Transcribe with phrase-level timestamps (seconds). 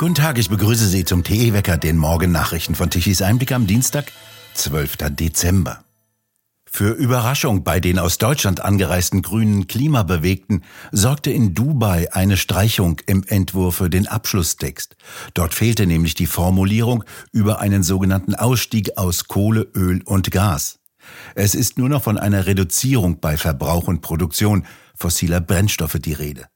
[0.00, 4.10] Guten Tag, ich begrüße Sie zum TE-Wecker, den Morgennachrichten von Tichys Einblick am Dienstag,
[4.54, 4.96] 12.
[5.10, 5.84] Dezember.
[6.64, 13.24] Für Überraschung bei den aus Deutschland angereisten grünen Klimabewegten sorgte in Dubai eine Streichung im
[13.24, 14.96] Entwurf für den Abschlusstext.
[15.34, 20.78] Dort fehlte nämlich die Formulierung über einen sogenannten Ausstieg aus Kohle, Öl und Gas.
[21.34, 24.64] Es ist nur noch von einer Reduzierung bei Verbrauch und Produktion
[24.94, 26.46] fossiler Brennstoffe die Rede.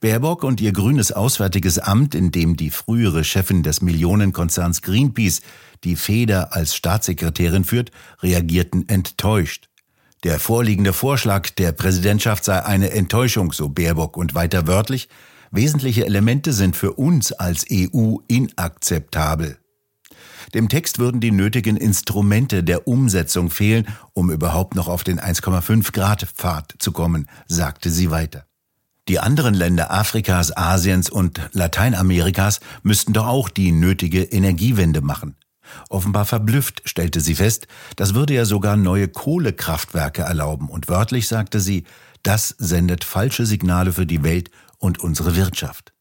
[0.00, 5.40] Baerbock und ihr grünes Auswärtiges Amt, in dem die frühere Chefin des Millionenkonzerns Greenpeace
[5.84, 7.90] die Feder als Staatssekretärin führt,
[8.22, 9.68] reagierten enttäuscht.
[10.24, 15.08] Der vorliegende Vorschlag der Präsidentschaft sei eine Enttäuschung, so Baerbock und weiter wörtlich.
[15.50, 19.58] Wesentliche Elemente sind für uns als EU inakzeptabel.
[20.54, 25.92] Dem Text würden die nötigen Instrumente der Umsetzung fehlen, um überhaupt noch auf den 1,5
[25.92, 28.46] Grad Pfad zu kommen, sagte sie weiter.
[29.08, 35.36] Die anderen Länder Afrikas, Asiens und Lateinamerikas müssten doch auch die nötige Energiewende machen.
[35.90, 41.60] Offenbar verblüfft stellte sie fest, das würde ja sogar neue Kohlekraftwerke erlauben, und wörtlich sagte
[41.60, 41.84] sie,
[42.22, 45.92] das sendet falsche Signale für die Welt und unsere Wirtschaft.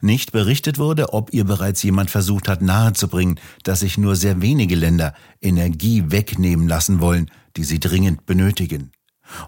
[0.00, 4.76] Nicht berichtet wurde, ob ihr bereits jemand versucht hat nahezubringen, dass sich nur sehr wenige
[4.76, 8.92] Länder Energie wegnehmen lassen wollen, die sie dringend benötigen.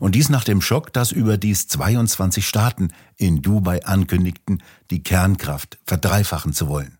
[0.00, 6.52] Und dies nach dem Schock, dass überdies 22 Staaten in Dubai ankündigten, die Kernkraft verdreifachen
[6.52, 6.98] zu wollen.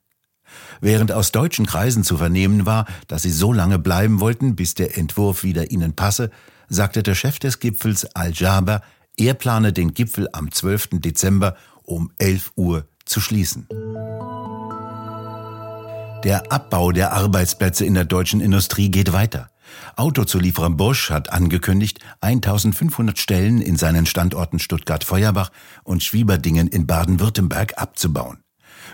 [0.81, 4.97] Während aus deutschen Kreisen zu vernehmen war, dass sie so lange bleiben wollten, bis der
[4.97, 6.31] Entwurf wieder ihnen passe,
[6.69, 8.83] sagte der Chef des Gipfels Al-Jaber,
[9.17, 11.01] er plane den Gipfel am 12.
[11.01, 13.67] Dezember um 11 Uhr zu schließen.
[16.25, 19.51] Der Abbau der Arbeitsplätze in der deutschen Industrie geht weiter.
[19.97, 25.51] Autozulieferer Bosch hat angekündigt, 1500 Stellen in seinen Standorten Stuttgart-Feuerbach
[25.85, 28.43] und Schwieberdingen in Baden-Württemberg abzubauen.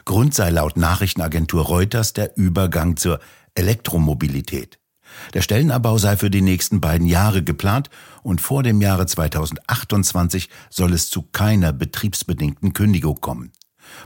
[0.04, 3.20] Grund sei laut Nachrichtenagentur Reuters der Übergang zur
[3.54, 4.78] Elektromobilität.
[5.32, 7.90] Der Stellenabbau sei für die nächsten beiden Jahre geplant
[8.22, 13.52] und vor dem Jahre 2028 soll es zu keiner betriebsbedingten Kündigung kommen.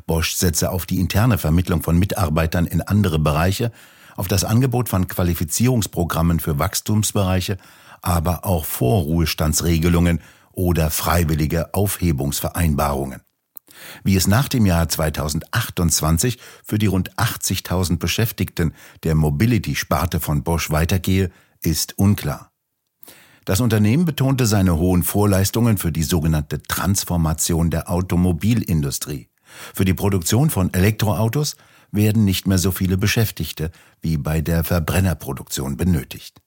[0.06, 3.72] Bosch setze auf die interne Vermittlung von Mitarbeitern in andere Bereiche,
[4.18, 7.56] auf das Angebot von Qualifizierungsprogrammen für Wachstumsbereiche,
[8.02, 10.20] aber auch Vorruhestandsregelungen
[10.50, 13.22] oder freiwillige Aufhebungsvereinbarungen.
[14.02, 18.74] Wie es nach dem Jahr 2028 für die rund 80.000 Beschäftigten
[19.04, 21.30] der Mobility-Sparte von Bosch weitergehe,
[21.62, 22.50] ist unklar.
[23.44, 29.28] Das Unternehmen betonte seine hohen Vorleistungen für die sogenannte Transformation der Automobilindustrie.
[29.74, 31.54] Für die Produktion von Elektroautos
[31.90, 36.40] werden nicht mehr so viele Beschäftigte wie bei der Verbrennerproduktion benötigt.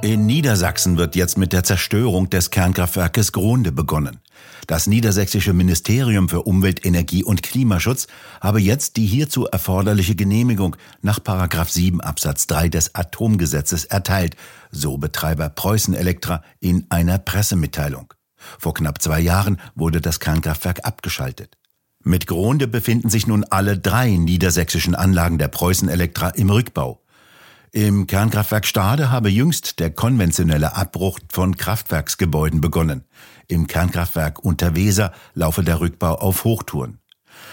[0.00, 4.20] In Niedersachsen wird jetzt mit der Zerstörung des Kernkraftwerkes Gronde begonnen.
[4.68, 8.06] Das niedersächsische Ministerium für Umwelt, Energie und Klimaschutz
[8.40, 11.18] habe jetzt die hierzu erforderliche Genehmigung nach
[11.66, 14.36] 7 Absatz 3 des Atomgesetzes erteilt,
[14.70, 18.14] so Betreiber Preußen Elektra in einer Pressemitteilung.
[18.36, 21.57] Vor knapp zwei Jahren wurde das Kernkraftwerk abgeschaltet.
[22.08, 27.02] Mit Gronde befinden sich nun alle drei niedersächsischen Anlagen der Preußen Elektra im Rückbau.
[27.70, 33.04] Im Kernkraftwerk Stade habe jüngst der konventionelle Abbruch von Kraftwerksgebäuden begonnen.
[33.46, 36.98] Im Kernkraftwerk Unterweser laufe der Rückbau auf Hochtouren.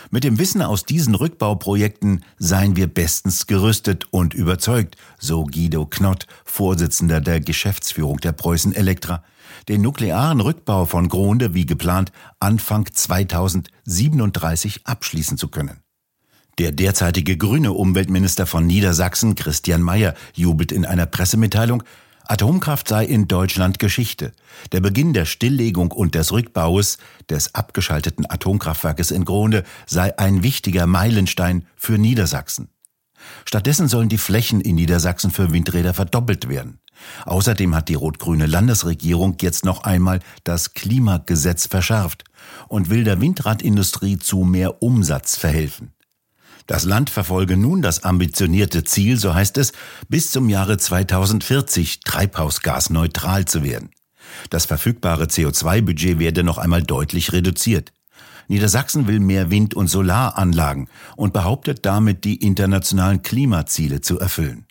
[0.09, 6.27] Mit dem Wissen aus diesen Rückbauprojekten seien wir bestens gerüstet und überzeugt, so Guido Knott,
[6.45, 9.21] Vorsitzender der Geschäftsführung der Preußen Elektra,
[9.67, 15.81] den nuklearen Rückbau von Gronde wie geplant Anfang 2037 abschließen zu können.
[16.57, 21.83] Der derzeitige grüne Umweltminister von Niedersachsen, Christian Mayer, jubelt in einer Pressemitteilung,
[22.27, 24.31] Atomkraft sei in Deutschland Geschichte.
[24.71, 26.97] Der Beginn der Stilllegung und des Rückbaus
[27.29, 32.69] des abgeschalteten Atomkraftwerkes in Gronde sei ein wichtiger Meilenstein für Niedersachsen.
[33.45, 36.79] Stattdessen sollen die Flächen in Niedersachsen für Windräder verdoppelt werden.
[37.25, 42.23] Außerdem hat die rot-grüne Landesregierung jetzt noch einmal das Klimagesetz verschärft
[42.67, 45.91] und will der Windradindustrie zu mehr Umsatz verhelfen.
[46.67, 49.71] Das Land verfolge nun das ambitionierte Ziel, so heißt es,
[50.09, 53.91] bis zum Jahre 2040 treibhausgasneutral zu werden.
[54.49, 57.93] Das verfügbare CO2-Budget werde noch einmal deutlich reduziert.
[58.47, 64.65] Niedersachsen will mehr Wind- und Solaranlagen und behauptet damit, die internationalen Klimaziele zu erfüllen.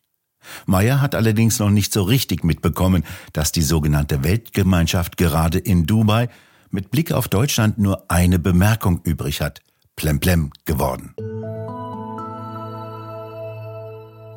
[0.67, 6.29] Meyer hat allerdings noch nicht so richtig mitbekommen, dass die sogenannte Weltgemeinschaft gerade in Dubai
[6.71, 9.61] mit Blick auf Deutschland nur eine Bemerkung übrig hat.
[9.97, 11.15] Plemplem geworden.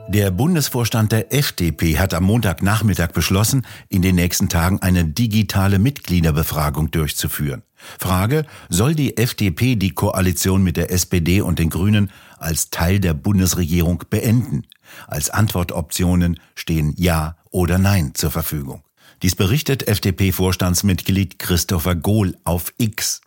[0.09, 6.91] Der Bundesvorstand der FDP hat am Montagnachmittag beschlossen, in den nächsten Tagen eine digitale Mitgliederbefragung
[6.91, 7.63] durchzuführen.
[7.99, 13.13] Frage, soll die FDP die Koalition mit der SPD und den Grünen als Teil der
[13.13, 14.63] Bundesregierung beenden?
[15.07, 18.83] Als Antwortoptionen stehen Ja oder Nein zur Verfügung.
[19.23, 23.21] Dies berichtet FDP-Vorstandsmitglied Christopher Gohl auf X.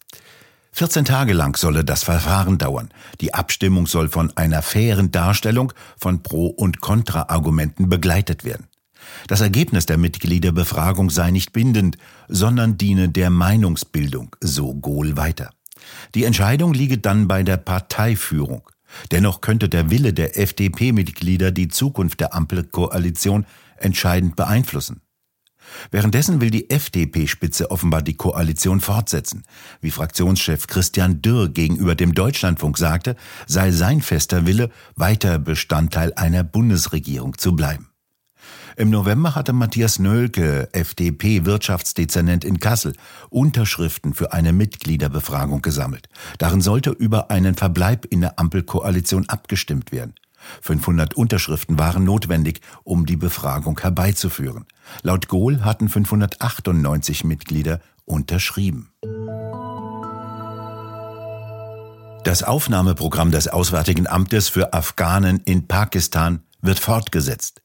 [0.73, 2.91] 14 Tage lang solle das Verfahren dauern.
[3.21, 8.69] Die Abstimmung soll von einer fairen Darstellung von Pro- und Kontra-Argumenten begleitet werden.
[9.27, 11.97] Das Ergebnis der Mitgliederbefragung sei nicht bindend,
[12.29, 15.51] sondern diene der Meinungsbildung, so Gohl weiter.
[16.15, 18.63] Die Entscheidung liege dann bei der Parteiführung.
[19.11, 23.47] Dennoch könnte der Wille der FDP-Mitglieder die Zukunft der Ampelkoalition
[23.77, 25.03] entscheidend beeinflussen.
[25.91, 29.45] Währenddessen will die FDP-Spitze offenbar die Koalition fortsetzen.
[29.81, 33.17] Wie Fraktionschef Christian Dürr gegenüber dem Deutschlandfunk sagte,
[33.47, 37.90] sei sein fester Wille, weiter Bestandteil einer Bundesregierung zu bleiben.
[38.81, 42.95] Im November hatte Matthias Nölke, FDP-Wirtschaftsdezernent in Kassel,
[43.29, 46.09] Unterschriften für eine Mitgliederbefragung gesammelt.
[46.39, 50.15] Darin sollte über einen Verbleib in der Ampelkoalition abgestimmt werden.
[50.63, 54.65] 500 Unterschriften waren notwendig, um die Befragung herbeizuführen.
[55.03, 58.95] Laut Gohl hatten 598 Mitglieder unterschrieben.
[62.25, 67.61] Das Aufnahmeprogramm des Auswärtigen Amtes für Afghanen in Pakistan wird fortgesetzt.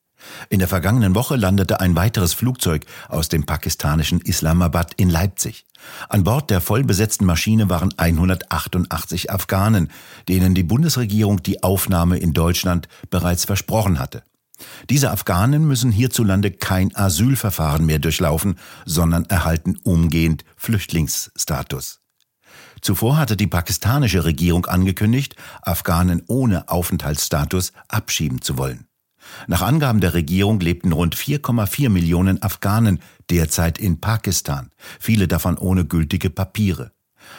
[0.49, 5.65] In der vergangenen Woche landete ein weiteres Flugzeug aus dem pakistanischen Islamabad in Leipzig.
[6.09, 9.89] An Bord der vollbesetzten Maschine waren 188 Afghanen,
[10.27, 14.23] denen die Bundesregierung die Aufnahme in Deutschland bereits versprochen hatte.
[14.89, 21.99] Diese Afghanen müssen hierzulande kein Asylverfahren mehr durchlaufen, sondern erhalten umgehend Flüchtlingsstatus.
[22.81, 28.84] Zuvor hatte die pakistanische Regierung angekündigt, Afghanen ohne Aufenthaltsstatus abschieben zu wollen.
[29.47, 32.99] Nach Angaben der Regierung lebten rund 4,4 Millionen Afghanen
[33.29, 36.91] derzeit in Pakistan, viele davon ohne gültige Papiere.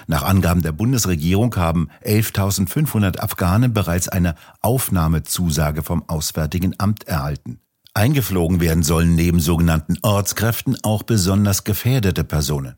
[0.07, 7.61] Nach Angaben der Bundesregierung haben 11.500 Afghanen bereits eine Aufnahmezusage vom Auswärtigen Amt erhalten.
[7.95, 12.77] Eingeflogen werden sollen neben sogenannten Ortskräften auch besonders gefährdete Personen.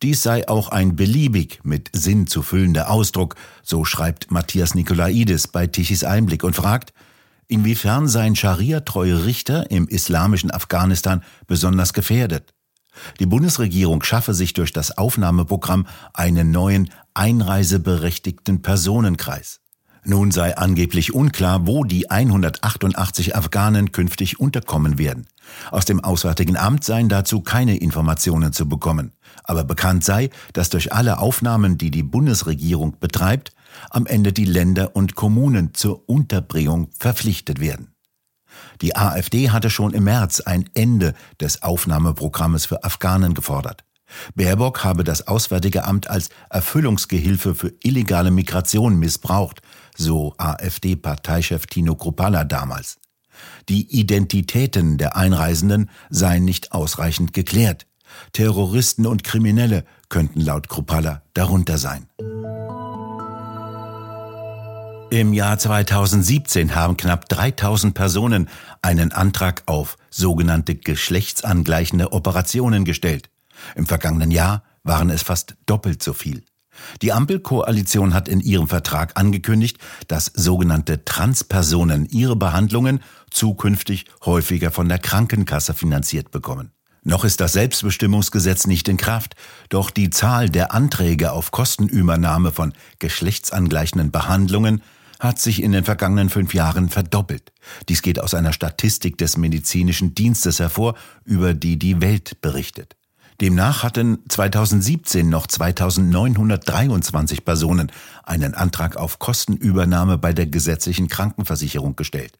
[0.00, 5.66] Dies sei auch ein beliebig mit Sinn zu füllender Ausdruck, so schreibt Matthias Nikolaidis bei
[5.66, 6.92] Tichys Einblick und fragt,
[7.46, 12.54] Inwiefern seien Scharia-treue Richter im islamischen Afghanistan besonders gefährdet?
[13.18, 19.60] Die Bundesregierung schaffe sich durch das Aufnahmeprogramm einen neuen einreiseberechtigten Personenkreis.
[20.06, 25.26] Nun sei angeblich unklar, wo die 188 Afghanen künftig unterkommen werden.
[25.70, 29.12] Aus dem Auswärtigen Amt seien dazu keine Informationen zu bekommen.
[29.44, 33.52] Aber bekannt sei, dass durch alle Aufnahmen, die die Bundesregierung betreibt,
[33.90, 37.94] am Ende die Länder und Kommunen zur Unterbringung verpflichtet werden.
[38.80, 43.84] Die AfD hatte schon im März ein Ende des Aufnahmeprogrammes für Afghanen gefordert.
[44.34, 49.60] Baerbock habe das Auswärtige Amt als Erfüllungsgehilfe für illegale Migration missbraucht,
[49.96, 52.98] so AfD-Parteichef Tino Kruppalla damals.
[53.68, 57.86] Die Identitäten der Einreisenden seien nicht ausreichend geklärt.
[58.32, 62.06] Terroristen und Kriminelle könnten laut Kruppalla darunter sein.
[65.14, 68.48] Im Jahr 2017 haben knapp 3000 Personen
[68.82, 73.30] einen Antrag auf sogenannte geschlechtsangleichende Operationen gestellt.
[73.76, 76.42] Im vergangenen Jahr waren es fast doppelt so viel.
[77.00, 82.98] Die Ampelkoalition hat in ihrem Vertrag angekündigt, dass sogenannte Transpersonen ihre Behandlungen
[83.30, 86.72] zukünftig häufiger von der Krankenkasse finanziert bekommen.
[87.04, 89.36] Noch ist das Selbstbestimmungsgesetz nicht in Kraft,
[89.68, 94.82] doch die Zahl der Anträge auf Kostenübernahme von geschlechtsangleichenden Behandlungen
[95.20, 97.52] hat sich in den vergangenen fünf Jahren verdoppelt.
[97.88, 100.94] Dies geht aus einer Statistik des medizinischen Dienstes hervor,
[101.24, 102.96] über die die Welt berichtet.
[103.40, 107.90] Demnach hatten 2017 noch 2923 Personen
[108.22, 112.38] einen Antrag auf Kostenübernahme bei der gesetzlichen Krankenversicherung gestellt.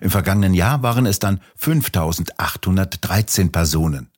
[0.00, 4.10] Im vergangenen Jahr waren es dann 5813 Personen.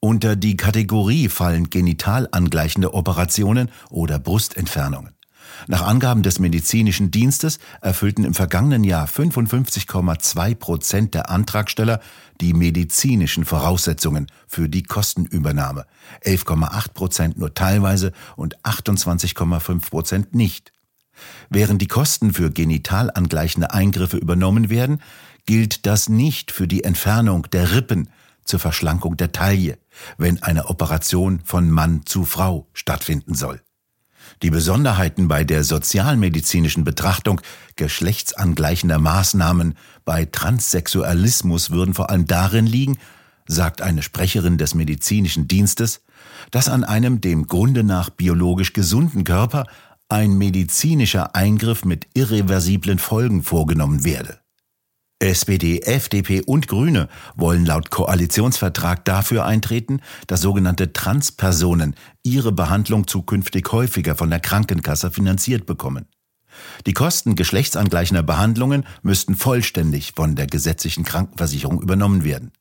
[0.00, 5.17] Unter die Kategorie fallen genital angleichende Operationen oder Brustentfernungen.
[5.66, 12.00] Nach Angaben des medizinischen Dienstes erfüllten im vergangenen Jahr 55,2 Prozent der Antragsteller
[12.40, 15.86] die medizinischen Voraussetzungen für die Kostenübernahme,
[16.24, 20.72] 11,8 Prozent nur teilweise und 28,5 Prozent nicht.
[21.50, 25.02] Während die Kosten für genital angleichende Eingriffe übernommen werden,
[25.46, 28.08] gilt das nicht für die Entfernung der Rippen
[28.44, 29.78] zur Verschlankung der Taille,
[30.16, 33.60] wenn eine Operation von Mann zu Frau stattfinden soll.
[34.42, 37.40] Die Besonderheiten bei der sozialmedizinischen Betrachtung
[37.76, 42.98] geschlechtsangleichender Maßnahmen bei Transsexualismus würden vor allem darin liegen,
[43.46, 46.02] sagt eine Sprecherin des medizinischen Dienstes,
[46.50, 49.66] dass an einem dem Grunde nach biologisch gesunden Körper
[50.08, 54.38] ein medizinischer Eingriff mit irreversiblen Folgen vorgenommen werde.
[55.20, 63.72] SPD, FDP und Grüne wollen laut Koalitionsvertrag dafür eintreten, dass sogenannte Transpersonen ihre Behandlung zukünftig
[63.72, 66.06] häufiger von der Krankenkasse finanziert bekommen.
[66.86, 72.52] Die Kosten geschlechtsangleichender Behandlungen müssten vollständig von der gesetzlichen Krankenversicherung übernommen werden.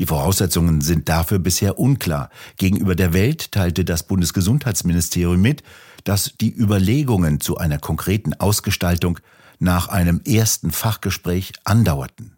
[0.00, 2.30] Die Voraussetzungen sind dafür bisher unklar.
[2.56, 5.62] Gegenüber der Welt teilte das Bundesgesundheitsministerium mit,
[6.02, 9.20] dass die Überlegungen zu einer konkreten Ausgestaltung
[9.58, 12.36] nach einem ersten Fachgespräch andauerten.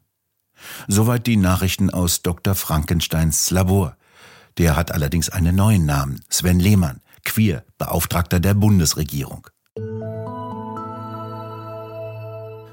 [0.89, 2.55] Soweit die Nachrichten aus Dr.
[2.55, 3.97] Frankensteins Labor.
[4.59, 9.49] Der hat allerdings einen neuen Namen, Sven Lehmann, Queer, Beauftragter der Bundesregierung.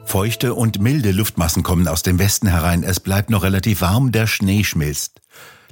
[0.05, 2.83] Feuchte und milde Luftmassen kommen aus dem Westen herein.
[2.83, 5.23] Es bleibt noch relativ warm, der Schnee schmilzt.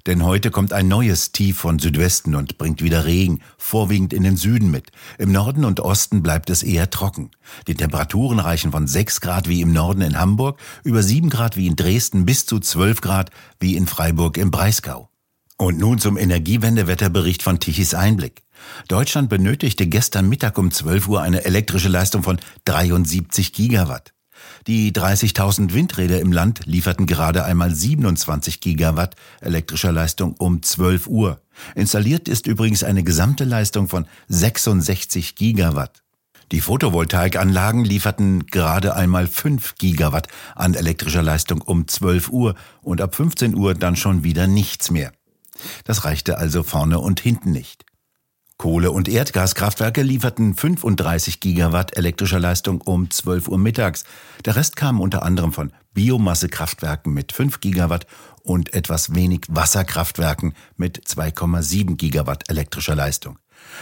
[0.07, 4.37] Denn heute kommt ein neues Tief von Südwesten und bringt wieder Regen, vorwiegend in den
[4.37, 4.91] Süden mit.
[5.17, 7.31] Im Norden und Osten bleibt es eher trocken.
[7.67, 11.67] Die Temperaturen reichen von 6 Grad wie im Norden in Hamburg, über 7 Grad wie
[11.67, 15.09] in Dresden bis zu 12 Grad wie in Freiburg im Breisgau.
[15.57, 18.41] Und nun zum Energiewendewetterbericht von Tichys Einblick.
[18.87, 24.13] Deutschland benötigte gestern Mittag um 12 Uhr eine elektrische Leistung von 73 Gigawatt.
[24.67, 31.41] Die 30.000 Windräder im Land lieferten gerade einmal 27 Gigawatt elektrischer Leistung um 12 Uhr.
[31.75, 36.03] Installiert ist übrigens eine gesamte Leistung von 66 Gigawatt.
[36.51, 43.15] Die Photovoltaikanlagen lieferten gerade einmal 5 Gigawatt an elektrischer Leistung um 12 Uhr und ab
[43.15, 45.13] 15 Uhr dann schon wieder nichts mehr.
[45.85, 47.85] Das reichte also vorne und hinten nicht.
[48.61, 54.03] Kohle- und Erdgaskraftwerke lieferten 35 Gigawatt elektrischer Leistung um 12 Uhr mittags.
[54.45, 58.05] Der Rest kam unter anderem von Biomassekraftwerken mit 5 Gigawatt
[58.43, 63.39] und etwas wenig Wasserkraftwerken mit 2,7 Gigawatt elektrischer Leistung.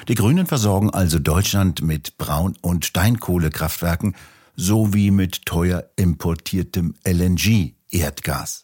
[0.07, 4.15] Die Grünen versorgen also Deutschland mit Braun- und Steinkohlekraftwerken
[4.55, 8.63] sowie mit teuer importiertem LNG-Erdgas.